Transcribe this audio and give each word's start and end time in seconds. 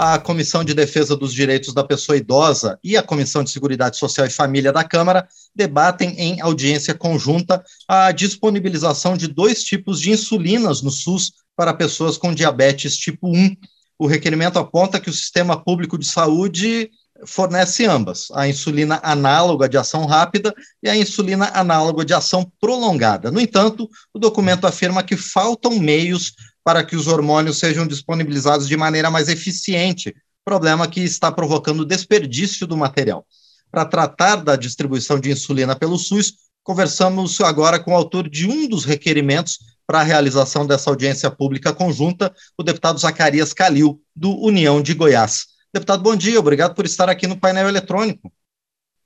a 0.00 0.16
Comissão 0.16 0.62
de 0.62 0.74
Defesa 0.74 1.16
dos 1.16 1.34
Direitos 1.34 1.74
da 1.74 1.82
Pessoa 1.82 2.16
Idosa 2.16 2.78
e 2.84 2.96
a 2.96 3.02
Comissão 3.02 3.42
de 3.42 3.50
Seguridade 3.50 3.96
Social 3.96 4.28
e 4.28 4.30
Família 4.30 4.72
da 4.72 4.84
Câmara 4.84 5.26
debatem 5.52 6.10
em 6.10 6.40
audiência 6.40 6.94
conjunta 6.94 7.64
a 7.88 8.12
disponibilização 8.12 9.16
de 9.16 9.26
dois 9.26 9.64
tipos 9.64 10.00
de 10.00 10.12
insulinas 10.12 10.82
no 10.82 10.90
SUS 10.92 11.32
para 11.56 11.74
pessoas 11.74 12.16
com 12.16 12.32
diabetes 12.32 12.96
tipo 12.96 13.28
1. 13.28 13.56
O 13.98 14.06
requerimento 14.06 14.56
aponta 14.56 15.00
que 15.00 15.10
o 15.10 15.12
sistema 15.12 15.60
público 15.60 15.98
de 15.98 16.06
saúde 16.06 16.90
fornece 17.26 17.84
ambas, 17.84 18.28
a 18.32 18.48
insulina 18.48 19.00
análoga 19.02 19.68
de 19.68 19.76
ação 19.76 20.06
rápida 20.06 20.54
e 20.82 20.88
a 20.88 20.96
insulina 20.96 21.50
análoga 21.52 22.04
de 22.04 22.14
ação 22.14 22.50
prolongada. 22.60 23.30
No 23.30 23.40
entanto, 23.40 23.88
o 24.12 24.18
documento 24.18 24.66
afirma 24.66 25.02
que 25.02 25.16
faltam 25.16 25.78
meios 25.78 26.34
para 26.62 26.84
que 26.84 26.94
os 26.94 27.06
hormônios 27.06 27.58
sejam 27.58 27.86
disponibilizados 27.86 28.68
de 28.68 28.76
maneira 28.76 29.10
mais 29.10 29.28
eficiente, 29.28 30.14
problema 30.44 30.86
que 30.86 31.00
está 31.00 31.32
provocando 31.32 31.84
desperdício 31.84 32.66
do 32.66 32.76
material. 32.76 33.26
Para 33.70 33.84
tratar 33.84 34.36
da 34.36 34.56
distribuição 34.56 35.18
de 35.18 35.30
insulina 35.30 35.74
pelo 35.74 35.98
SUS, 35.98 36.34
conversamos 36.62 37.40
agora 37.40 37.78
com 37.78 37.92
o 37.92 37.96
autor 37.96 38.28
de 38.28 38.46
um 38.46 38.68
dos 38.68 38.84
requerimentos 38.84 39.58
para 39.86 40.00
a 40.00 40.04
realização 40.04 40.66
dessa 40.66 40.90
audiência 40.90 41.30
pública 41.30 41.72
conjunta, 41.72 42.32
o 42.56 42.62
deputado 42.62 42.98
Zacarias 42.98 43.54
Calil, 43.54 44.00
do 44.14 44.38
União 44.38 44.82
de 44.82 44.92
Goiás. 44.94 45.57
Deputado, 45.72 46.02
bom 46.02 46.16
dia, 46.16 46.38
obrigado 46.38 46.74
por 46.74 46.86
estar 46.86 47.08
aqui 47.08 47.26
no 47.26 47.38
painel 47.38 47.68
eletrônico. 47.68 48.32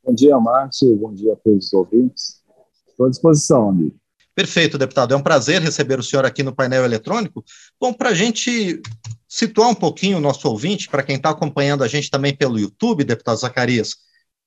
Bom 0.05 0.15
dia, 0.15 0.39
Márcio, 0.39 0.95
bom 0.97 1.13
dia 1.13 1.33
a 1.33 1.37
todos 1.37 1.67
os 1.67 1.73
ouvintes. 1.73 2.43
Estou 2.89 3.07
à 3.07 3.11
disposição, 3.11 3.69
amigo. 3.69 3.97
Perfeito, 4.35 4.79
deputado. 4.79 5.13
É 5.13 5.17
um 5.17 5.23
prazer 5.23 5.61
receber 5.61 5.99
o 5.99 6.03
senhor 6.03 6.25
aqui 6.25 6.43
no 6.43 6.55
painel 6.55 6.85
eletrônico. 6.85 7.45
Bom, 7.81 7.93
para 7.93 8.11
a 8.11 8.15
gente 8.15 8.81
situar 9.29 9.69
um 9.69 9.75
pouquinho 9.75 10.19
o 10.19 10.21
nosso 10.21 10.49
ouvinte, 10.49 10.89
para 10.89 11.03
quem 11.03 11.17
está 11.17 11.31
acompanhando 11.31 11.85
a 11.85 11.89
gente 11.89 12.11
também 12.11 12.35
pelo 12.35 12.59
YouTube, 12.59 13.05
deputado 13.05 13.39
Zacarias, 13.39 13.97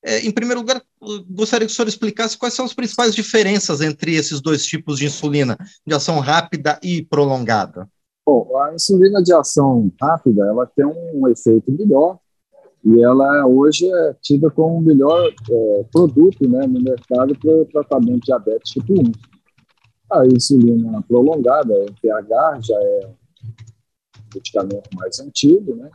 é, 0.04 0.20
em 0.20 0.32
primeiro 0.32 0.62
lugar, 0.62 0.82
gostaria 1.30 1.66
que 1.68 1.74
o 1.74 1.76
senhor 1.76 1.88
explicasse 1.88 2.38
quais 2.38 2.54
são 2.54 2.66
as 2.66 2.74
principais 2.74 3.16
diferenças 3.16 3.82
entre 3.82 4.14
esses 4.16 4.40
dois 4.40 4.66
tipos 4.66 5.00
de 5.00 5.06
insulina, 5.06 5.58
de 5.86 5.94
ação 5.94 6.20
rápida 6.20 6.80
e 6.82 7.04
prolongada. 7.04 7.90
Bom, 8.26 8.58
a 8.58 8.74
insulina 8.74 9.22
de 9.22 9.32
ação 9.34 9.92
rápida, 10.02 10.46
ela 10.46 10.66
tem 10.66 10.86
um 10.86 11.28
efeito 11.28 11.72
melhor 11.72 12.18
e 12.84 13.02
ela 13.02 13.46
hoje 13.46 13.88
é 13.92 14.16
tida 14.22 14.50
como 14.50 14.78
o 14.78 14.82
melhor 14.82 15.32
é, 15.50 15.86
produto 15.92 16.48
né, 16.48 16.66
no 16.66 16.82
mercado 16.82 17.38
para 17.38 17.52
o 17.52 17.66
tratamento 17.66 18.22
de 18.22 18.26
diabetes 18.26 18.72
tipo 18.72 18.94
1. 18.94 19.12
A 20.12 20.26
insulina 20.28 21.04
prolongada, 21.04 21.74
o 21.74 22.02
pH, 22.02 22.60
já 22.62 22.76
é 22.76 23.08
um 23.08 24.36
medicamento 24.36 24.90
mais 24.96 25.20
antigo, 25.20 25.76
né, 25.76 25.90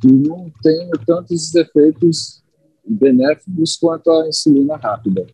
que 0.00 0.12
não 0.12 0.50
tem 0.62 0.90
tantos 1.06 1.54
efeitos 1.54 2.42
benéficos 2.86 3.76
quanto 3.76 4.10
a 4.10 4.28
insulina 4.28 4.76
rápida. 4.76 5.26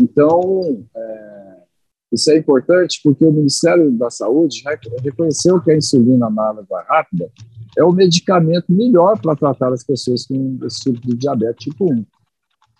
Então, 0.00 0.84
é, 0.94 1.47
isso 2.12 2.30
é 2.30 2.38
importante 2.38 3.00
porque 3.04 3.24
o 3.24 3.32
Ministério 3.32 3.90
da 3.92 4.10
Saúde 4.10 4.62
reconheceu 5.02 5.60
que 5.60 5.70
a 5.70 5.76
insulina 5.76 6.26
análoga 6.26 6.82
rápida 6.88 7.30
é 7.76 7.84
o 7.84 7.92
medicamento 7.92 8.72
melhor 8.72 9.20
para 9.20 9.36
tratar 9.36 9.72
as 9.72 9.84
pessoas 9.84 10.26
com 10.26 10.58
esse 10.64 10.80
tipo 10.80 11.00
de 11.00 11.16
diabetes 11.16 11.64
tipo 11.64 11.92
1. 11.92 12.04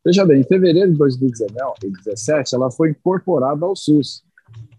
Veja 0.05 0.25
bem, 0.25 0.41
em 0.41 0.45
fevereiro 0.45 0.93
de 0.93 0.99
2017, 0.99 2.55
ela 2.55 2.71
foi 2.71 2.91
incorporada 2.91 3.67
ao 3.67 3.77
SUS, 3.77 4.23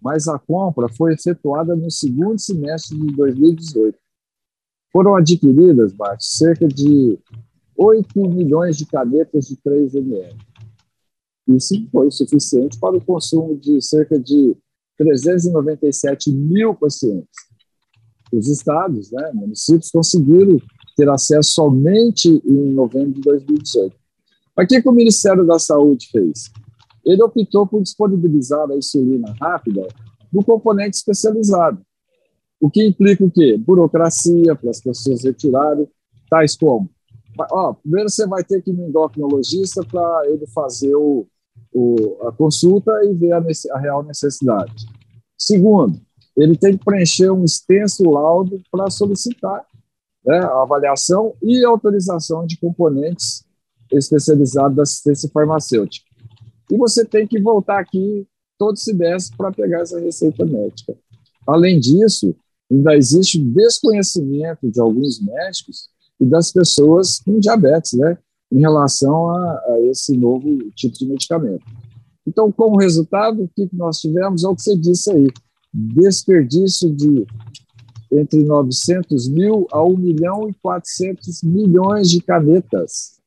mas 0.02 0.28
a 0.28 0.40
compra 0.40 0.88
foi 0.90 1.14
efetuada 1.14 1.76
no 1.76 1.92
segundo 1.92 2.40
semestre 2.40 2.98
de 2.98 3.16
2018. 3.16 3.98
Foram 4.92 5.16
adquiridas, 5.16 5.94
Bart, 5.94 6.20
cerca 6.22 6.68
de 6.68 7.20
8 7.78 8.30
milhões 8.30 8.78
de 8.78 8.88
canetas 8.88 9.46
de 9.46 9.56
3 9.58 9.94
ml. 9.94 10.36
Isso 11.50 11.74
foi 11.92 12.12
suficiente 12.12 12.80
para 12.80 12.96
o 12.96 13.02
consumo 13.02 13.58
de 13.58 13.82
cerca 13.82 14.20
de 14.20 14.56
397 14.98 16.32
mil 16.32 16.76
pacientes. 16.76 17.50
Os 18.32 18.48
estados, 18.48 19.12
né, 19.12 19.32
municípios, 19.34 19.90
conseguiram 19.90 20.60
ter 20.96 21.10
acesso 21.10 21.54
somente 21.54 22.30
em 22.46 22.74
novembro 22.74 23.14
de 23.14 23.22
2018. 23.22 23.96
Mas 24.56 24.66
o 24.66 24.68
que, 24.68 24.82
que 24.82 24.90
o 24.90 24.94
Ministério 24.94 25.46
da 25.48 25.58
Saúde 25.58 26.08
fez? 26.12 26.52
Ele 27.06 27.24
optou 27.24 27.66
por 27.66 27.82
disponibilizar 27.82 28.70
a 28.70 28.76
insulina 28.76 29.34
rápida 29.40 29.88
no 30.32 30.44
componente 30.44 30.98
especializado, 30.98 31.82
o 32.62 32.70
que 32.70 32.86
implica 32.86 33.26
o 33.26 33.32
quê? 33.32 33.58
Burocracia 33.58 34.54
para 34.56 34.70
as 34.70 34.82
pessoas 34.82 35.24
retirarem, 35.24 35.88
tais 36.30 36.56
como 36.56 36.92
Ó, 37.52 37.74
primeiro 37.74 38.10
você 38.10 38.28
vai 38.28 38.44
ter 38.44 38.62
que 38.62 38.72
ir 38.72 38.74
no 38.74 38.88
endocrinologista 38.88 39.84
para 39.86 40.24
ele 40.26 40.46
fazer 40.48 40.94
o, 40.96 41.28
o, 41.80 42.28
a 42.28 42.32
consulta 42.32 42.92
e 43.06 43.14
ver 43.14 43.32
a, 43.32 43.44
a, 43.74 43.80
real 43.80 44.04
necessidade. 44.04 44.86
Segundo, 45.38 46.00
ele 46.36 46.58
tem 46.58 46.78
que 46.78 46.84
preencher 46.84 47.30
um 47.32 47.46
extenso 47.46 48.04
laudo 48.10 48.62
para 48.72 48.90
solicitar 48.90 49.66
né, 50.26 50.40
a 50.40 50.62
avaliação 50.62 51.34
e 51.42 51.64
autorização 51.64 52.46
de 52.46 52.58
componentes 52.58 53.44
especializados 53.92 54.76
da 54.76 54.84
assistência 54.84 55.30
farmacêutica. 55.34 56.06
E 56.70 56.78
você 56.78 57.04
tem 57.04 57.26
que 57.26 57.42
voltar 57.42 57.80
aqui 57.80 58.28
todo 58.58 58.78
semestre 58.78 59.36
para 59.38 59.52
pegar 59.52 59.82
essa 59.82 60.00
receita 60.00 60.46
médica. 60.46 60.96
Além 61.48 61.80
disso, 61.80 62.36
ainda 62.70 62.96
existe 62.96 63.40
desconhecimento 63.40 64.70
de 64.70 64.80
alguns 64.80 65.20
médicos 65.20 65.90
e 66.20 66.26
das 66.26 66.52
pessoas 66.52 67.20
com 67.20 67.40
diabetes, 67.40 67.94
né, 67.94 68.18
em 68.52 68.60
relação 68.60 69.30
a, 69.30 69.64
a 69.68 69.82
esse 69.82 70.18
novo 70.18 70.58
tipo 70.72 70.98
de 70.98 71.08
medicamento. 71.08 71.66
Então, 72.26 72.52
como 72.52 72.78
resultado, 72.78 73.44
o 73.44 73.48
que 73.48 73.68
nós 73.74 74.00
tivemos 74.00 74.44
é 74.44 74.48
o 74.48 74.56
que 74.56 74.62
você 74.62 74.78
disse 74.78 75.12
aí, 75.12 75.28
desperdício 75.74 76.94
de 76.94 77.26
entre 78.12 78.44
900 78.44 79.28
mil 79.30 79.68
a 79.72 79.84
1 79.84 79.98
milhão 79.98 80.50
e 80.50 80.54
400 80.56 81.44
milhões 81.44 82.10
de 82.10 82.22
canetas. 82.22 83.20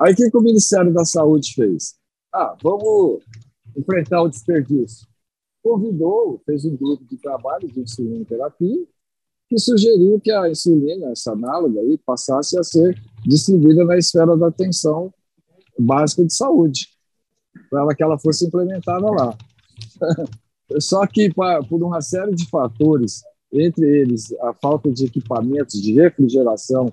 Aí, 0.00 0.12
o 0.12 0.16
que, 0.16 0.30
que 0.30 0.36
o 0.36 0.42
Ministério 0.42 0.92
da 0.92 1.04
Saúde 1.04 1.54
fez? 1.54 1.94
Ah, 2.34 2.56
vamos 2.62 3.22
enfrentar 3.76 4.22
o 4.22 4.28
desperdício. 4.28 5.06
Convidou, 5.62 6.40
fez 6.44 6.64
um 6.64 6.76
grupo 6.76 7.04
de 7.04 7.16
trabalho 7.18 7.68
de 7.68 7.80
insulina 7.80 8.24
terapia 8.24 8.86
que 9.50 9.58
sugeriu 9.58 10.20
que 10.20 10.30
a 10.30 10.48
insulina, 10.48 11.10
essa 11.10 11.32
análoga, 11.32 11.80
aí, 11.80 11.98
passasse 11.98 12.56
a 12.56 12.62
ser 12.62 12.96
distribuída 13.26 13.84
na 13.84 13.98
esfera 13.98 14.36
da 14.36 14.46
atenção 14.46 15.12
básica 15.76 16.24
de 16.24 16.32
saúde, 16.32 16.86
para 17.68 17.92
que 17.96 18.02
ela 18.04 18.16
fosse 18.16 18.46
implementada 18.46 19.04
lá. 19.10 19.36
Só 20.78 21.04
que, 21.04 21.34
por 21.68 21.82
uma 21.82 22.00
série 22.00 22.32
de 22.32 22.48
fatores, 22.48 23.22
entre 23.52 23.84
eles 23.84 24.32
a 24.40 24.54
falta 24.54 24.88
de 24.88 25.06
equipamentos 25.06 25.82
de 25.82 25.94
refrigeração 25.94 26.92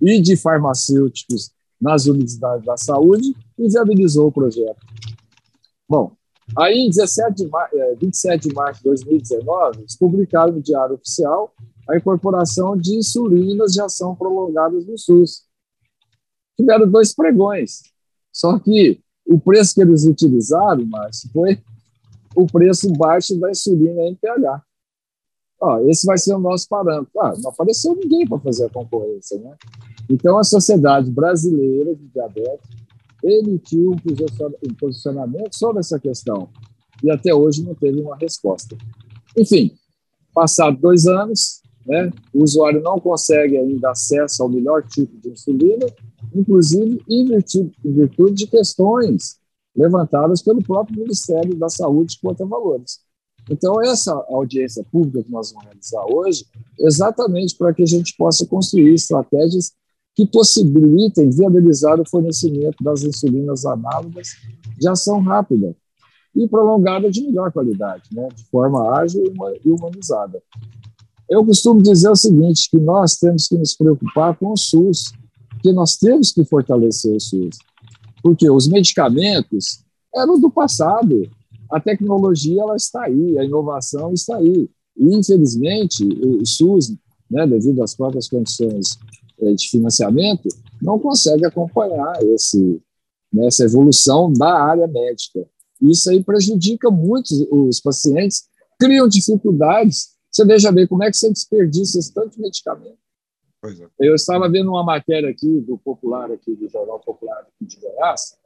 e 0.00 0.18
de 0.18 0.34
farmacêuticos 0.34 1.50
nas 1.78 2.06
unidades 2.06 2.64
da 2.64 2.78
saúde, 2.78 3.36
inviabilizou 3.58 4.28
o 4.28 4.32
projeto. 4.32 4.80
Bom, 5.86 6.12
aí, 6.56 6.78
em 6.78 6.88
17 6.88 7.44
de 7.44 7.50
27 8.00 8.48
de 8.48 8.54
março 8.54 8.80
de 8.80 8.84
2019, 8.84 9.80
eles 9.80 9.94
publicaram 9.94 10.54
no 10.54 10.62
Diário 10.62 10.94
Oficial 10.94 11.52
a 11.88 11.96
incorporação 11.96 12.76
de 12.76 12.96
insulinas 12.96 13.72
de 13.72 13.80
ação 13.80 14.14
prolongadas 14.14 14.86
no 14.86 14.98
SUS. 14.98 15.44
Tiveram 16.56 16.90
dois 16.90 17.14
pregões, 17.14 17.82
só 18.32 18.58
que 18.58 19.00
o 19.26 19.38
preço 19.38 19.74
que 19.74 19.82
eles 19.82 20.04
utilizaram, 20.04 20.84
Márcio, 20.86 21.30
foi 21.32 21.60
o 22.34 22.46
preço 22.46 22.92
baixo 22.92 23.38
da 23.38 23.50
insulina 23.50 24.06
MPH. 24.06 24.62
Ó, 25.60 25.80
esse 25.88 26.06
vai 26.06 26.16
ser 26.18 26.34
o 26.34 26.38
nosso 26.38 26.68
parâmetro. 26.68 27.10
Ah, 27.20 27.34
não 27.38 27.50
apareceu 27.50 27.94
ninguém 27.94 28.26
para 28.26 28.38
fazer 28.38 28.66
a 28.66 28.70
concorrência, 28.70 29.38
né? 29.38 29.56
Então, 30.08 30.38
a 30.38 30.44
Sociedade 30.44 31.10
Brasileira 31.10 31.94
de 31.94 32.06
Diabetes 32.08 32.70
emitiu 33.22 33.90
um 33.90 34.74
posicionamento 34.74 35.54
sobre 35.54 35.80
essa 35.80 35.98
questão 35.98 36.48
e 37.02 37.10
até 37.10 37.34
hoje 37.34 37.64
não 37.64 37.74
teve 37.74 38.00
uma 38.00 38.16
resposta. 38.16 38.76
Enfim, 39.36 39.76
passados 40.32 40.80
dois 40.80 41.06
anos, 41.06 41.60
né? 41.88 42.10
O 42.34 42.44
usuário 42.44 42.82
não 42.82 43.00
consegue 43.00 43.56
ainda 43.56 43.90
acesso 43.90 44.42
ao 44.42 44.48
melhor 44.48 44.86
tipo 44.86 45.18
de 45.18 45.30
insulina, 45.30 45.86
inclusive 46.34 47.02
em 47.08 47.24
virtude, 47.24 47.72
em 47.84 47.92
virtude 47.92 48.34
de 48.34 48.46
questões 48.46 49.38
levantadas 49.74 50.42
pelo 50.42 50.62
próprio 50.62 51.00
Ministério 51.00 51.56
da 51.56 51.68
Saúde 51.68 52.18
quanto 52.22 52.42
a 52.42 52.46
valores. 52.46 53.00
Então, 53.50 53.80
essa 53.80 54.12
audiência 54.28 54.84
pública 54.92 55.22
que 55.22 55.30
nós 55.30 55.50
vamos 55.50 55.64
realizar 55.64 56.04
hoje, 56.12 56.44
exatamente 56.78 57.56
para 57.56 57.72
que 57.72 57.82
a 57.82 57.86
gente 57.86 58.14
possa 58.16 58.44
construir 58.46 58.92
estratégias 58.92 59.72
que 60.14 60.26
possibilitem 60.26 61.30
viabilizar 61.30 61.98
o 61.98 62.08
fornecimento 62.08 62.82
das 62.82 63.02
insulinas 63.04 63.64
análogas 63.64 64.28
de 64.76 64.88
ação 64.88 65.20
rápida 65.20 65.74
e 66.34 66.46
prolongada 66.46 67.10
de 67.10 67.22
melhor 67.22 67.50
qualidade, 67.52 68.02
né, 68.12 68.28
de 68.34 68.44
forma 68.46 68.98
ágil 68.98 69.22
e 69.64 69.70
humanizada. 69.70 70.42
Eu 71.28 71.44
costumo 71.44 71.82
dizer 71.82 72.08
o 72.10 72.16
seguinte, 72.16 72.68
que 72.70 72.78
nós 72.78 73.16
temos 73.16 73.46
que 73.46 73.56
nos 73.56 73.74
preocupar 73.74 74.36
com 74.38 74.52
o 74.52 74.56
SUS, 74.56 75.12
que 75.62 75.72
nós 75.72 75.96
temos 75.96 76.32
que 76.32 76.44
fortalecer 76.44 77.14
o 77.14 77.20
SUS. 77.20 77.58
Porque 78.22 78.50
os 78.50 78.66
medicamentos 78.66 79.84
eram 80.14 80.40
do 80.40 80.50
passado. 80.50 81.28
A 81.70 81.78
tecnologia 81.78 82.62
ela 82.62 82.76
está 82.76 83.04
aí, 83.04 83.38
a 83.38 83.44
inovação 83.44 84.12
está 84.12 84.36
aí. 84.36 84.68
E, 84.96 85.14
infelizmente, 85.14 86.04
o 86.04 86.44
SUS, 86.46 86.94
né, 87.30 87.46
devido 87.46 87.82
às 87.82 87.94
próprias 87.94 88.28
condições 88.28 88.98
eh, 89.40 89.52
de 89.52 89.68
financiamento, 89.68 90.48
não 90.80 90.98
consegue 90.98 91.44
acompanhar 91.44 92.22
esse, 92.24 92.80
né, 93.32 93.46
essa 93.46 93.64
evolução 93.64 94.32
da 94.32 94.62
área 94.62 94.86
médica. 94.86 95.46
Isso 95.80 96.10
aí 96.10 96.22
prejudica 96.24 96.90
muito 96.90 97.30
os 97.50 97.80
pacientes, 97.80 98.44
criam 98.78 99.06
dificuldades. 99.06 100.17
Você 100.30 100.44
veja 100.44 100.70
bem 100.70 100.86
como 100.86 101.02
é 101.04 101.10
que 101.10 101.16
você 101.16 101.30
desperdiça 101.30 101.98
esse 101.98 102.12
tanto 102.12 102.40
medicamento. 102.40 102.98
É. 103.64 104.08
Eu 104.08 104.14
estava 104.14 104.48
vendo 104.48 104.70
uma 104.70 104.84
matéria 104.84 105.30
aqui 105.30 105.60
do 105.60 105.76
Popular, 105.78 106.30
aqui 106.30 106.54
do 106.54 106.68
Jornal 106.68 107.00
Popular 107.00 107.44
de 107.60 107.76
Goiás, 107.80 108.36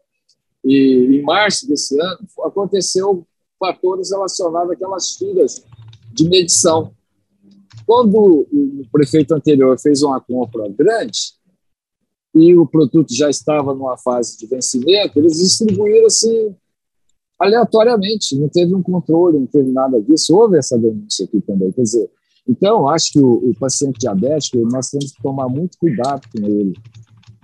e 0.64 1.18
em 1.18 1.22
março 1.22 1.68
desse 1.68 2.00
ano 2.00 2.26
aconteceu 2.44 3.26
fatores 3.58 4.10
relacionados 4.10 4.70
àquelas 4.70 5.10
filas 5.16 5.64
de 6.12 6.28
medição. 6.28 6.94
Quando 7.84 8.46
o 8.50 8.82
prefeito 8.90 9.34
anterior 9.34 9.78
fez 9.78 10.02
uma 10.02 10.20
compra 10.20 10.68
grande 10.68 11.34
e 12.34 12.56
o 12.56 12.66
produto 12.66 13.14
já 13.14 13.28
estava 13.28 13.74
numa 13.74 13.98
fase 13.98 14.38
de 14.38 14.46
vencimento, 14.46 15.18
eles 15.18 15.38
distribuíram 15.38 16.06
assim 16.06 16.56
aleatoriamente, 17.42 18.38
não 18.38 18.48
teve 18.48 18.74
um 18.74 18.82
controle, 18.82 19.38
não 19.38 19.46
teve 19.46 19.70
nada 19.70 20.00
disso. 20.00 20.36
Houve 20.36 20.58
essa 20.58 20.78
denúncia 20.78 21.24
aqui 21.24 21.40
também. 21.40 21.72
Quer 21.72 21.82
dizer, 21.82 22.10
então, 22.48 22.88
acho 22.88 23.12
que 23.12 23.20
o, 23.20 23.50
o 23.50 23.54
paciente 23.58 23.98
diabético, 23.98 24.58
nós 24.68 24.90
temos 24.90 25.12
que 25.12 25.22
tomar 25.22 25.48
muito 25.48 25.76
cuidado 25.78 26.22
com 26.30 26.46
ele. 26.46 26.72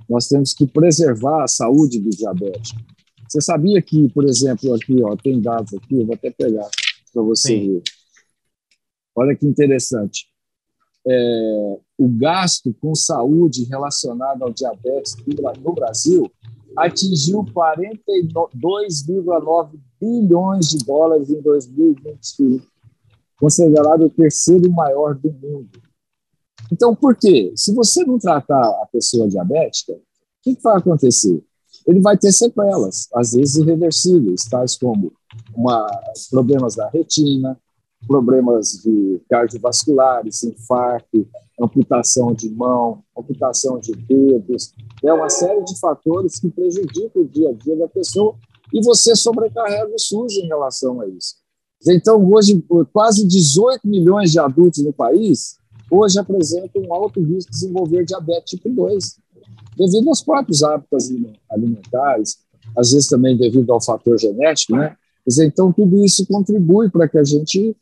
Nós 0.09 0.29
temos 0.29 0.55
que 0.55 0.67
preservar 0.67 1.45
a 1.45 1.49
saúde 1.49 2.01
do 2.01 2.11
diabético. 2.11 2.81
Você 3.29 3.41
sabia 3.41 3.83
que, 3.83 4.09
por 4.11 4.25
exemplo, 4.25 4.73
aqui, 4.75 5.03
ó, 5.03 5.15
tem 5.17 5.41
dados 5.41 5.75
aqui, 5.75 6.01
eu 6.01 6.07
vou 6.07 6.15
até 6.15 6.31
pegar 6.31 6.69
para 7.13 7.23
você 7.23 7.49
Sim. 7.49 7.73
ver. 7.73 7.83
Olha 9.17 9.37
que 9.37 9.47
interessante. 9.47 10.27
É, 11.07 11.79
o 11.99 12.09
gasto 12.09 12.75
com 12.81 12.95
saúde 12.95 13.65
relacionado 13.65 14.43
ao 14.43 14.53
diabetes 14.53 15.17
no 15.63 15.73
Brasil 15.73 16.31
atingiu 16.85 17.45
42,9 17.45 19.79
bilhões 20.01 20.69
de 20.69 20.79
dólares 20.85 21.31
em 21.31 21.41
2021 21.41 22.61
considerado 23.39 24.07
o 24.07 24.11
terceiro 24.11 24.71
maior 24.71 25.15
do 25.15 25.33
mundo. 25.33 25.81
Então, 26.71 26.95
por 26.95 27.17
quê? 27.17 27.53
Se 27.57 27.73
você 27.73 28.05
não 28.05 28.19
tratar 28.19 28.69
a 28.83 28.87
pessoa 28.93 29.29
diabética, 29.29 29.93
o 29.93 30.01
que, 30.43 30.61
vai 30.61 30.77
acontecer? 30.77 31.43
Ele 31.87 32.01
vai 32.01 32.19
ter 32.19 32.33
sequelas, 32.33 33.09
às 33.15 33.33
vezes 33.33 33.57
irreversíveis, 33.57 34.45
tais 34.45 34.77
como 34.77 35.13
uma, 35.55 35.87
problemas 36.31 36.75
da 36.75 36.89
retina, 36.91 37.59
problemas 38.07 38.73
de 38.85 39.21
cardiovasculares, 39.31 40.43
infarto, 40.43 41.27
amputação 41.61 42.33
de 42.33 42.49
mão, 42.51 43.03
amputação 43.17 43.79
de 43.79 43.93
dedos, 43.93 44.73
é 45.05 45.13
uma 45.13 45.29
série 45.29 45.63
de 45.65 45.79
fatores 45.79 46.39
que 46.39 46.49
prejudicam 46.51 47.23
o 47.23 47.29
dia 47.29 47.51
a 47.51 47.53
dia 47.53 47.77
da 47.77 47.89
pessoa 47.89 48.37
e 48.73 48.85
você 48.85 49.17
sobrecarrega 49.17 49.95
o 49.95 49.99
SUS 49.99 50.37
em 50.37 50.47
relação 50.47 51.01
a 51.01 51.07
isso. 51.07 51.37
Então, 51.87 52.25
hoje, 52.33 52.63
quase 52.93 53.27
18 53.27 53.87
milhões 53.87 54.33
de 54.33 54.39
adultos 54.39 54.83
no 54.83 54.93
país 54.93 55.57
hoje 55.91 56.19
apresentam 56.19 56.83
um 56.83 56.93
alto 56.93 57.21
risco 57.21 57.51
de 57.51 57.59
desenvolver 57.59 58.05
diabetes 58.05 58.51
tipo 58.51 58.69
2, 58.69 59.19
devido 59.77 60.09
aos 60.09 60.23
próprios 60.23 60.63
hábitos 60.63 61.11
alimentares, 61.51 62.39
às 62.77 62.93
vezes 62.93 63.09
também 63.09 63.37
devido 63.37 63.73
ao 63.73 63.81
fator 63.81 64.19
genético, 64.19 64.77
né? 64.77 64.97
Então, 65.41 65.73
tudo 65.73 66.05
isso 66.05 66.27
contribui 66.27 66.91
para 66.91 67.09
que 67.09 67.19
a 67.19 67.25
gente 67.25 67.77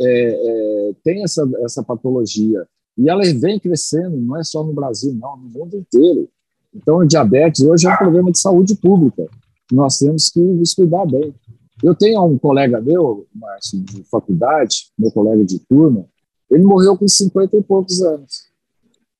é, 0.00 0.04
é, 0.08 0.92
tenha 1.02 1.24
essa, 1.24 1.48
essa 1.64 1.82
patologia. 1.82 2.66
E 2.96 3.08
ela 3.08 3.22
vem 3.34 3.58
crescendo, 3.58 4.16
não 4.16 4.36
é 4.36 4.44
só 4.44 4.62
no 4.62 4.72
Brasil, 4.72 5.14
não, 5.14 5.36
no 5.36 5.48
mundo 5.48 5.76
inteiro. 5.76 6.28
Então, 6.74 6.98
o 6.98 7.06
diabetes 7.06 7.62
hoje 7.62 7.86
é 7.86 7.92
um 7.92 7.96
problema 7.96 8.30
de 8.30 8.38
saúde 8.38 8.74
pública. 8.76 9.26
Nós 9.70 9.98
temos 9.98 10.30
que 10.30 10.40
nos 10.40 10.74
cuidar 10.74 11.06
bem. 11.06 11.34
Eu 11.82 11.94
tenho 11.94 12.24
um 12.24 12.38
colega 12.38 12.80
meu, 12.80 13.26
Márcio, 13.34 13.80
de 13.80 14.04
faculdade, 14.04 14.90
meu 14.98 15.10
colega 15.10 15.44
de 15.44 15.58
turma, 15.58 16.06
ele 16.50 16.64
morreu 16.64 16.96
com 16.96 17.08
50 17.08 17.56
e 17.56 17.62
poucos 17.62 18.02
anos. 18.02 18.44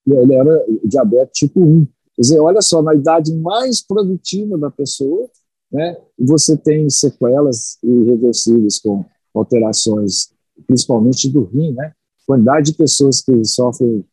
Ele 0.06 0.34
era 0.34 0.64
diabetes 0.84 1.38
tipo 1.38 1.60
1. 1.60 1.86
Quer 2.14 2.22
dizer, 2.22 2.40
olha 2.40 2.60
só, 2.60 2.82
na 2.82 2.94
idade 2.94 3.34
mais 3.34 3.80
produtiva 3.80 4.58
da 4.58 4.70
pessoa, 4.70 5.28
né, 5.72 5.96
você 6.18 6.56
tem 6.56 6.90
sequelas 6.90 7.78
irreversíveis 7.82 8.78
com 8.78 9.04
alterações, 9.34 10.30
principalmente 10.66 11.30
do 11.30 11.44
rim, 11.44 11.72
né? 11.72 11.92
Quantidade 12.26 12.72
de 12.72 12.76
pessoas 12.76 13.20
que 13.20 13.44
sofrem 13.44 14.04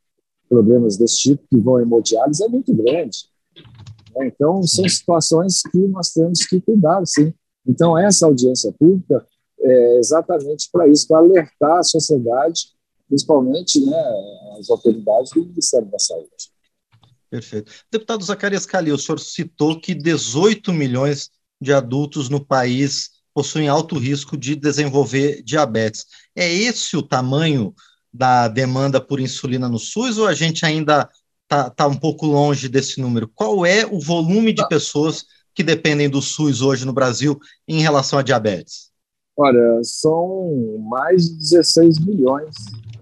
problemas 0.47 0.97
desse 0.97 1.17
tipo, 1.19 1.44
que 1.50 1.57
vão 1.57 1.79
hemodiálise, 1.79 2.44
é 2.44 2.47
muito 2.47 2.73
grande. 2.73 3.29
Né? 4.15 4.27
Então, 4.27 4.63
são 4.63 4.88
situações 4.89 5.61
que 5.61 5.77
nós 5.77 6.09
temos 6.09 6.45
que 6.45 6.59
cuidar, 6.59 7.06
sim. 7.06 7.33
Então, 7.65 7.97
essa 7.97 8.25
audiência 8.25 8.73
pública 8.77 9.25
é 9.61 9.97
exatamente 10.00 10.69
para 10.71 10.88
isso, 10.88 11.07
para 11.07 11.19
alertar 11.19 11.77
a 11.77 11.83
sociedade, 11.83 12.69
principalmente 13.07 13.83
né, 13.85 14.03
as 14.59 14.69
autoridades 14.69 15.31
do 15.31 15.45
Ministério 15.45 15.88
da 15.88 16.00
Saúde. 16.00 16.51
Perfeito. 17.29 17.71
Deputado 17.91 18.23
Zacarias 18.23 18.65
Calil, 18.65 18.95
o 18.95 18.97
senhor 18.97 19.19
citou 19.19 19.79
que 19.79 19.94
18 19.94 20.73
milhões 20.73 21.29
de 21.61 21.71
adultos 21.71 22.27
no 22.27 22.44
país 22.44 23.11
possuem 23.33 23.67
alto 23.67 23.97
risco 23.97 24.35
de 24.35 24.56
desenvolver 24.56 25.44
diabetes. 25.44 26.06
É 26.35 26.51
esse 26.51 26.97
o 26.97 27.03
tamanho 27.03 27.73
da 28.13 28.47
demanda 28.47 29.00
por 29.00 29.19
insulina 29.19 29.69
no 29.69 29.79
SUS 29.79 30.17
ou 30.17 30.27
a 30.27 30.33
gente 30.33 30.65
ainda 30.65 31.09
está 31.44 31.69
tá 31.69 31.88
um 31.88 31.95
pouco 31.95 32.25
longe 32.25 32.67
desse 32.67 33.00
número? 33.01 33.27
Qual 33.27 33.65
é 33.65 33.85
o 33.85 34.00
volume 34.00 34.53
de 34.53 34.67
pessoas 34.67 35.25
que 35.53 35.63
dependem 35.63 36.09
do 36.09 36.21
SUS 36.21 36.61
hoje 36.61 36.85
no 36.85 36.94
Brasil 36.94 37.39
em 37.67 37.81
relação 37.81 38.19
à 38.19 38.21
diabetes? 38.21 38.89
Olha, 39.35 39.79
são 39.83 40.77
mais 40.89 41.29
de 41.29 41.38
16 41.38 42.00
milhões 42.00 42.56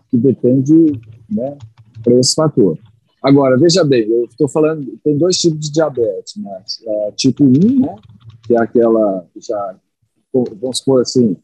que 0.09 0.17
dependem 0.17 1.01
né, 1.29 1.57
para 2.03 2.13
esse 2.19 2.35
fator. 2.35 2.77
Agora, 3.23 3.57
veja 3.57 3.83
bem, 3.83 4.07
eu 4.07 4.25
estou 4.25 4.47
falando, 4.47 4.97
tem 5.03 5.17
dois 5.17 5.37
tipos 5.37 5.59
de 5.59 5.71
diabetes, 5.71 6.35
né? 6.37 6.63
É, 6.85 7.11
tipo 7.13 7.43
1, 7.43 7.79
né, 7.79 7.95
que 8.45 8.55
é 8.55 8.61
aquela, 8.61 9.25
já, 9.35 9.75
vamos 10.33 10.77
supor 10.77 11.01
assim, 11.01 11.35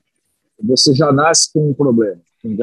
você 0.63 0.93
já 0.93 1.11
nasce 1.11 1.51
com 1.51 1.71
um 1.71 1.73
problema, 1.73 2.21
com 2.41 2.55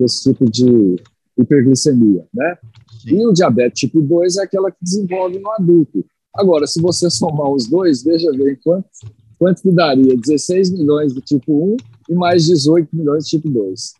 esse 0.00 0.22
tipo 0.22 0.50
de 0.50 0.96
hiperglicemia, 1.38 2.26
né? 2.32 2.58
E 3.06 3.26
o 3.26 3.32
diabetes 3.32 3.80
tipo 3.80 4.00
2 4.00 4.36
é 4.36 4.42
aquela 4.42 4.70
que 4.70 4.78
desenvolve 4.82 5.38
no 5.38 5.50
adulto. 5.52 6.04
Agora, 6.34 6.66
se 6.66 6.80
você 6.80 7.10
somar 7.10 7.50
os 7.50 7.66
dois, 7.66 8.02
veja 8.02 8.30
bem 8.32 8.56
quanto, 8.62 8.88
quanto 9.38 9.62
que 9.62 9.72
daria 9.72 10.16
16 10.16 10.70
milhões 10.70 11.12
do 11.12 11.20
tipo 11.20 11.74
1 11.74 11.76
e 12.10 12.14
mais 12.14 12.46
18 12.46 12.88
milhões 12.92 13.24
do 13.24 13.28
tipo 13.28 13.48
2. 13.48 13.94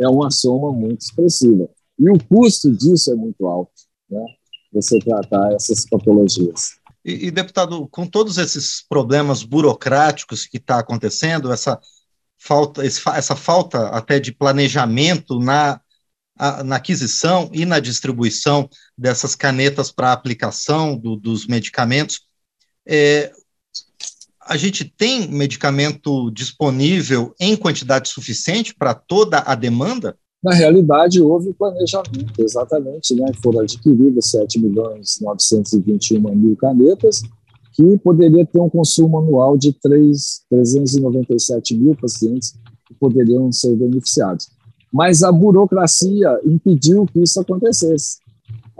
É 0.00 0.08
uma 0.08 0.30
soma 0.30 0.72
muito 0.72 1.00
expressiva. 1.00 1.68
E 1.98 2.10
o 2.10 2.18
custo 2.28 2.70
disso 2.70 3.10
é 3.10 3.14
muito 3.14 3.46
alto, 3.46 3.72
né? 4.10 4.22
Você 4.72 4.98
tratar 4.98 5.52
essas 5.54 5.88
patologias. 5.88 6.76
E, 7.04 7.26
e 7.26 7.30
deputado, 7.30 7.88
com 7.88 8.06
todos 8.06 8.36
esses 8.36 8.84
problemas 8.86 9.42
burocráticos 9.42 10.44
que 10.44 10.58
está 10.58 10.80
acontecendo, 10.80 11.52
essa 11.52 11.80
falta, 12.46 12.84
essa 12.84 13.36
falta 13.36 13.88
até 13.88 14.20
de 14.20 14.32
planejamento 14.32 15.38
na 15.38 15.80
na 16.64 16.76
aquisição 16.76 17.48
e 17.52 17.64
na 17.64 17.80
distribuição 17.80 18.68
dessas 18.96 19.34
canetas 19.34 19.90
para 19.90 20.12
aplicação 20.12 20.96
do, 20.96 21.16
dos 21.16 21.46
medicamentos. 21.46 22.20
É, 22.86 23.32
a 24.42 24.56
gente 24.56 24.84
tem 24.84 25.28
medicamento 25.28 26.30
disponível 26.30 27.34
em 27.40 27.56
quantidade 27.56 28.08
suficiente 28.08 28.74
para 28.74 28.94
toda 28.94 29.38
a 29.38 29.54
demanda? 29.54 30.16
Na 30.44 30.54
realidade, 30.54 31.20
houve 31.20 31.52
planejamento, 31.54 32.34
exatamente, 32.38 33.14
né? 33.14 33.26
Foram 33.42 33.60
adquiridas 33.60 34.30
7 34.30 34.60
milhões 34.60 35.18
921 35.20 36.20
mil 36.34 36.54
canetas, 36.54 37.22
que 37.76 37.98
poderia 37.98 38.46
ter 38.46 38.60
um 38.60 38.70
consumo 38.70 39.18
anual 39.18 39.56
de 39.56 39.72
3, 39.72 40.44
397 40.48 41.76
mil 41.76 41.94
pacientes 41.94 42.56
que 42.86 42.94
poderiam 42.94 43.52
ser 43.52 43.76
beneficiados 43.76 44.48
mas 44.96 45.22
a 45.22 45.30
burocracia 45.30 46.40
impediu 46.42 47.04
que 47.04 47.20
isso 47.20 47.38
acontecesse. 47.38 48.18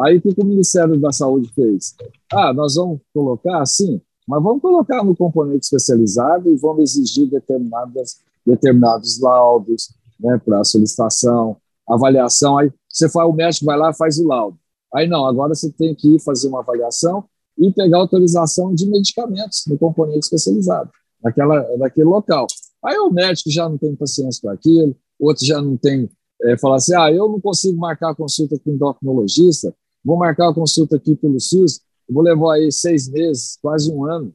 Aí 0.01 0.17
o 0.17 0.23
que 0.23 0.35
o 0.41 0.47
Ministério 0.47 0.99
da 0.99 1.13
Saúde 1.13 1.53
fez? 1.55 1.95
Ah, 2.33 2.55
nós 2.55 2.75
vamos 2.75 3.01
colocar 3.13 3.61
assim, 3.61 4.01
mas 4.27 4.43
vamos 4.43 4.63
colocar 4.63 5.05
no 5.05 5.15
componente 5.15 5.65
especializado 5.65 6.49
e 6.49 6.57
vamos 6.57 6.83
exigir 6.85 7.29
determinadas, 7.29 8.17
determinados 8.47 9.21
laudos 9.21 9.91
né, 10.19 10.41
para 10.43 10.65
solicitação, 10.65 11.59
avaliação, 11.87 12.59
aí 12.59 12.73
você 12.89 13.11
faz, 13.11 13.29
o 13.29 13.33
médico 13.35 13.67
vai 13.67 13.77
lá 13.77 13.93
faz 13.93 14.19
o 14.19 14.27
laudo. 14.27 14.59
Aí 14.95 15.07
não, 15.07 15.27
agora 15.27 15.55
você 15.55 15.71
tem 15.71 15.95
que 15.95 16.15
ir 16.15 16.21
fazer 16.21 16.49
uma 16.49 16.61
avaliação 16.61 17.25
e 17.59 17.73
pegar 17.73 17.99
autorização 17.99 18.75
de 18.75 18.87
medicamentos 18.87 19.65
no 19.67 19.79
componente 19.79 20.21
especializado, 20.21 20.91
naquela, 21.23 21.67
naquele 21.79 22.09
local. 22.09 22.47
Aí 22.85 22.99
o 22.99 23.11
médico 23.11 23.51
já 23.51 23.69
não 23.69 23.79
tem 23.79 23.95
paciência 23.95 24.41
para 24.43 24.53
aquilo, 24.53 24.95
outro 25.19 25.45
já 25.45 25.61
não 25.61 25.77
tem, 25.77 26.09
é, 26.43 26.59
fala 26.59 26.77
assim, 26.77 26.95
ah, 26.95 27.11
eu 27.11 27.29
não 27.29 27.41
consigo 27.41 27.79
marcar 27.79 28.11
a 28.11 28.15
consulta 28.15 28.59
com 28.59 28.71
o 28.71 28.75
endocrinologista, 28.75 29.75
vou 30.05 30.17
marcar 30.17 30.51
a 30.51 30.55
consulta 30.55 30.97
aqui 30.97 31.17
pelo 31.17 31.41
SUS, 31.41 31.81
vou 32.09 32.23
levar 32.23 32.55
aí 32.55 32.71
seis 32.71 33.09
meses, 33.09 33.59
quase 33.61 33.91
um 33.91 34.05
ano. 34.05 34.33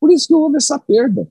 Por 0.00 0.10
isso 0.10 0.26
que 0.26 0.34
houve 0.34 0.56
essa 0.56 0.78
perda. 0.78 1.28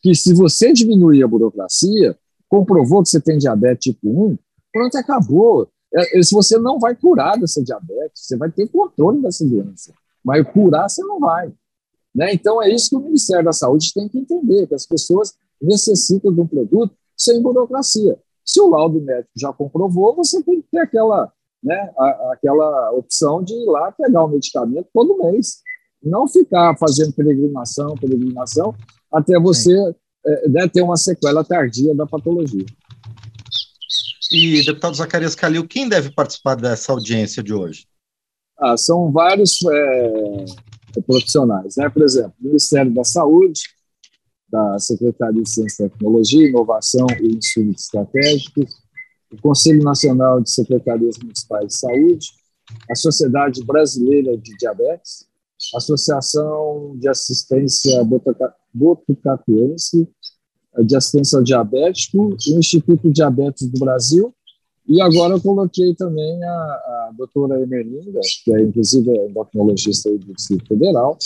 Que 0.00 0.14
se 0.14 0.32
você 0.34 0.72
diminuir 0.72 1.22
a 1.22 1.28
burocracia, 1.28 2.16
comprovou 2.48 3.02
que 3.02 3.08
você 3.08 3.20
tem 3.20 3.38
diabetes 3.38 3.92
tipo 3.92 4.26
1, 4.26 4.38
pronto, 4.72 4.96
acabou. 4.96 5.68
É, 5.94 6.22
se 6.22 6.34
você 6.34 6.58
não 6.58 6.78
vai 6.78 6.94
curar 6.94 7.38
dessa 7.38 7.62
diabetes, 7.62 8.26
você 8.26 8.36
vai 8.36 8.50
ter 8.50 8.68
controle 8.68 9.20
dessa 9.20 9.44
doença. 9.44 9.92
Mas 10.24 10.46
curar 10.52 10.88
você 10.88 11.02
não 11.02 11.18
vai. 11.18 11.52
Né? 12.14 12.34
Então 12.34 12.62
é 12.62 12.70
isso 12.70 12.90
que 12.90 12.96
o 12.96 13.00
Ministério 13.00 13.44
da 13.44 13.52
Saúde 13.52 13.92
tem 13.94 14.08
que 14.08 14.18
entender, 14.18 14.66
que 14.66 14.74
as 14.74 14.86
pessoas 14.86 15.34
necessitam 15.60 16.32
de 16.32 16.40
um 16.40 16.46
produto 16.46 16.94
sem 17.16 17.40
burocracia. 17.40 18.18
Se 18.44 18.60
o 18.60 18.68
laudo 18.68 19.00
médico 19.00 19.30
já 19.36 19.52
comprovou, 19.52 20.14
você 20.14 20.42
tem 20.42 20.60
que 20.60 20.68
ter 20.70 20.80
aquela, 20.80 21.32
né, 21.62 21.92
aquela 22.32 22.92
opção 22.92 23.42
de 23.42 23.54
ir 23.54 23.66
lá 23.66 23.92
pegar 23.92 24.24
o 24.24 24.28
medicamento 24.28 24.88
todo 24.92 25.18
mês. 25.18 25.60
Não 26.02 26.26
ficar 26.26 26.76
fazendo 26.76 27.12
peregrinação, 27.12 27.94
peregrinação, 27.94 28.74
até 29.12 29.38
você 29.38 29.72
é, 30.26 30.48
né, 30.48 30.68
ter 30.68 30.82
uma 30.82 30.96
sequela 30.96 31.44
tardia 31.44 31.94
da 31.94 32.06
patologia. 32.06 32.66
E, 34.32 34.64
deputado 34.64 34.96
Zacarias 34.96 35.34
Calil, 35.34 35.66
quem 35.68 35.88
deve 35.88 36.10
participar 36.10 36.56
dessa 36.56 36.90
audiência 36.90 37.42
de 37.42 37.52
hoje? 37.52 37.86
Ah, 38.62 38.76
são 38.76 39.10
vários 39.10 39.58
é, 39.64 40.44
profissionais, 41.04 41.74
né? 41.76 41.88
Por 41.88 42.02
exemplo, 42.02 42.32
Ministério 42.40 42.94
da 42.94 43.02
Saúde, 43.02 43.60
da 44.48 44.78
Secretaria 44.78 45.42
de 45.42 45.48
Ciência 45.48 45.86
e 45.86 45.90
Tecnologia, 45.90 46.48
Inovação 46.48 47.06
e 47.20 47.38
Estudos 47.38 47.82
Estratégicos, 47.82 48.72
o 49.32 49.40
Conselho 49.40 49.82
Nacional 49.82 50.40
de 50.40 50.50
Secretarias 50.50 51.18
Municipais 51.18 51.66
de 51.66 51.74
Saúde, 51.74 52.26
a 52.88 52.94
Sociedade 52.94 53.64
Brasileira 53.64 54.36
de 54.36 54.56
Diabetes, 54.56 55.26
Associação 55.74 56.96
de 56.98 57.08
Assistência 57.08 58.06
Botucatuense 58.72 60.08
de 60.84 60.96
Assistência 60.96 61.38
ao 61.38 61.44
Diabético, 61.44 62.34
o 62.34 62.58
Instituto 62.58 63.10
Diabetes 63.10 63.66
do 63.68 63.78
Brasil, 63.78 64.34
e 64.88 65.00
agora 65.00 65.34
eu 65.34 65.40
coloquei 65.40 65.94
também 65.94 66.42
a, 66.44 66.48
a 66.48 67.10
doutora 67.16 67.60
Emerlinda, 67.60 68.20
que 68.44 68.52
é 68.52 68.62
inclusive 68.62 69.10
é 69.10 69.28
endocrinologista 69.28 70.10
do 70.10 70.34
Distrito 70.34 70.66
Federal, 70.66 71.16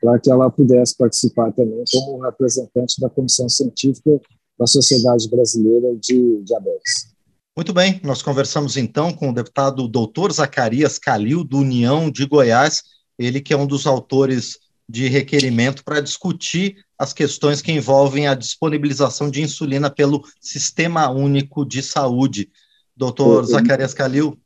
para 0.00 0.18
que 0.18 0.30
ela 0.30 0.50
pudesse 0.50 0.96
participar 0.96 1.52
também 1.52 1.82
como 1.92 2.22
representante 2.22 3.00
da 3.00 3.08
Comissão 3.08 3.48
Científica 3.48 4.20
da 4.58 4.66
Sociedade 4.66 5.28
Brasileira 5.28 5.94
de 5.96 6.42
Diabetes. 6.42 7.14
Muito 7.56 7.72
bem, 7.72 8.00
nós 8.02 8.22
conversamos 8.22 8.76
então 8.76 9.12
com 9.12 9.30
o 9.30 9.34
deputado 9.34 9.86
doutor 9.86 10.32
Zacarias 10.32 10.98
Calil, 10.98 11.44
do 11.44 11.58
União 11.58 12.10
de 12.10 12.26
Goiás, 12.26 12.82
ele 13.18 13.40
que 13.40 13.52
é 13.52 13.56
um 13.56 13.66
dos 13.66 13.86
autores 13.86 14.58
de 14.88 15.08
requerimento 15.08 15.84
para 15.84 16.00
discutir 16.00 16.76
as 16.98 17.12
questões 17.12 17.62
que 17.62 17.72
envolvem 17.72 18.26
a 18.26 18.34
disponibilização 18.34 19.30
de 19.30 19.40
insulina 19.40 19.88
pelo 19.88 20.22
Sistema 20.40 21.08
Único 21.10 21.64
de 21.64 21.82
Saúde. 21.82 22.50
Doutor 22.96 23.44
Zacarias 23.46 23.92
Calil, 23.92 24.38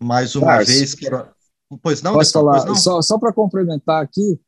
mais 0.00 0.34
uma 0.36 0.58
vez, 0.62 0.94
quero... 0.94 1.28
Pois 1.82 2.00
não, 2.00 2.12
Posso 2.14 2.32
falar, 2.32 2.64
não? 2.64 2.76
só, 2.76 3.02
só 3.02 3.18
para 3.18 3.32
complementar 3.32 4.00
aqui, 4.02 4.38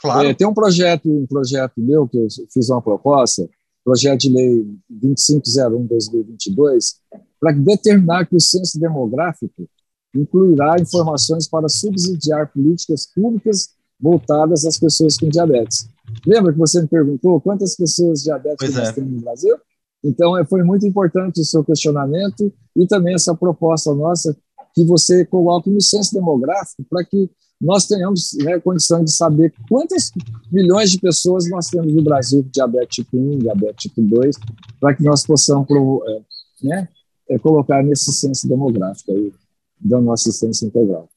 claro. 0.00 0.26
É, 0.28 0.34
tem 0.34 0.46
um 0.46 0.54
projeto, 0.54 1.08
um 1.08 1.24
projeto 1.26 1.74
meu 1.76 2.08
que 2.08 2.16
eu 2.18 2.26
fiz 2.52 2.68
uma 2.68 2.82
proposta, 2.82 3.48
projeto 3.84 4.22
de 4.22 4.30
lei 4.30 4.66
2501-2022, 5.04 6.96
para 7.38 7.52
determinar 7.52 8.26
que 8.26 8.34
o 8.34 8.40
censo 8.40 8.80
demográfico 8.80 9.68
incluirá 10.16 10.76
informações 10.80 11.46
para 11.46 11.68
subsidiar 11.68 12.50
políticas 12.52 13.06
públicas 13.06 13.74
voltadas 14.00 14.64
às 14.64 14.78
pessoas 14.78 15.16
com 15.16 15.28
diabetes. 15.28 15.88
Lembra 16.26 16.52
que 16.52 16.58
você 16.58 16.80
me 16.80 16.88
perguntou 16.88 17.40
quantas 17.40 17.76
pessoas 17.76 18.22
diabéticas 18.22 18.74
nós 18.74 18.88
é. 18.88 18.92
temos 18.92 19.12
no 19.12 19.20
Brasil? 19.20 19.56
Então, 20.04 20.36
é, 20.36 20.44
foi 20.44 20.62
muito 20.62 20.86
importante 20.86 21.40
o 21.40 21.44
seu 21.44 21.64
questionamento 21.64 22.52
e 22.76 22.86
também 22.86 23.14
essa 23.14 23.34
proposta 23.34 23.94
nossa 23.94 24.36
que 24.74 24.84
você 24.84 25.24
coloque 25.24 25.70
no 25.70 25.80
censo 25.80 26.12
demográfico 26.12 26.84
para 26.90 27.04
que 27.04 27.30
nós 27.60 27.86
tenhamos 27.86 28.36
né, 28.42 28.58
condição 28.60 29.02
de 29.02 29.10
saber 29.10 29.54
quantas 29.68 30.10
milhões 30.52 30.90
de 30.90 31.00
pessoas 31.00 31.48
nós 31.48 31.68
temos 31.68 31.94
no 31.94 32.02
Brasil 32.02 32.42
com 32.42 32.50
diabetes 32.50 32.96
tipo 32.96 33.16
1, 33.16 33.38
diabetes 33.38 33.82
tipo 33.84 34.02
2, 34.02 34.36
para 34.80 34.94
que 34.94 35.02
nós 35.02 35.24
possamos 35.24 35.66
é, 35.70 36.66
né, 36.66 36.88
é, 37.30 37.38
colocar 37.38 37.82
nesse 37.82 38.12
censo 38.12 38.46
demográfico 38.48 39.12
aí, 39.12 39.32
dando 39.80 40.12
assistência 40.12 40.66
integral. 40.66 41.08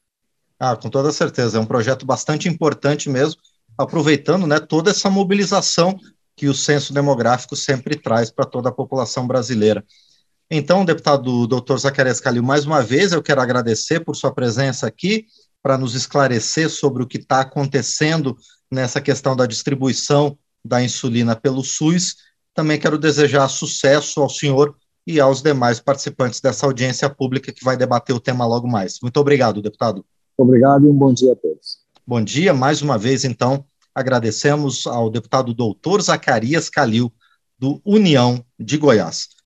Ah, 0.58 0.74
com 0.76 0.88
toda 0.88 1.12
certeza, 1.12 1.58
é 1.58 1.60
um 1.60 1.66
projeto 1.66 2.06
bastante 2.06 2.48
importante 2.48 3.10
mesmo, 3.10 3.40
aproveitando 3.76 4.46
né, 4.46 4.58
toda 4.58 4.90
essa 4.90 5.10
mobilização 5.10 5.98
que 6.38 6.46
o 6.46 6.54
censo 6.54 6.94
demográfico 6.94 7.56
sempre 7.56 7.96
traz 7.96 8.30
para 8.30 8.46
toda 8.46 8.68
a 8.68 8.72
população 8.72 9.26
brasileira. 9.26 9.84
Então, 10.48 10.84
deputado 10.84 11.48
doutor 11.48 11.76
Zacarias 11.78 12.20
Calil, 12.20 12.44
mais 12.44 12.64
uma 12.64 12.80
vez 12.80 13.12
eu 13.12 13.20
quero 13.20 13.40
agradecer 13.40 14.04
por 14.04 14.14
sua 14.14 14.32
presença 14.32 14.86
aqui 14.86 15.26
para 15.60 15.76
nos 15.76 15.96
esclarecer 15.96 16.70
sobre 16.70 17.02
o 17.02 17.06
que 17.08 17.18
está 17.18 17.40
acontecendo 17.40 18.36
nessa 18.70 19.00
questão 19.00 19.34
da 19.34 19.46
distribuição 19.46 20.38
da 20.64 20.80
insulina 20.80 21.34
pelo 21.34 21.64
SUS. 21.64 22.14
Também 22.54 22.78
quero 22.78 22.96
desejar 22.96 23.48
sucesso 23.48 24.20
ao 24.20 24.30
senhor 24.30 24.76
e 25.04 25.18
aos 25.18 25.42
demais 25.42 25.80
participantes 25.80 26.40
dessa 26.40 26.66
audiência 26.66 27.10
pública 27.10 27.52
que 27.52 27.64
vai 27.64 27.76
debater 27.76 28.14
o 28.14 28.20
tema 28.20 28.46
logo 28.46 28.68
mais. 28.68 28.98
Muito 29.02 29.18
obrigado, 29.18 29.60
deputado. 29.60 30.06
Obrigado 30.36 30.86
e 30.86 30.88
um 30.88 30.94
bom 30.94 31.12
dia 31.12 31.32
a 31.32 31.36
todos. 31.36 31.78
Bom 32.06 32.22
dia, 32.22 32.54
mais 32.54 32.80
uma 32.80 32.96
vez, 32.96 33.24
então, 33.24 33.64
agradecemos 33.98 34.86
ao 34.86 35.10
deputado 35.10 35.52
doutor 35.52 36.00
Zacarias 36.00 36.70
Calil, 36.70 37.12
do 37.58 37.82
União 37.84 38.44
de 38.56 38.76
Goiás. 38.76 39.30